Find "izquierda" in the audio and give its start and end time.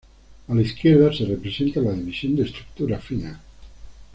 0.63-1.13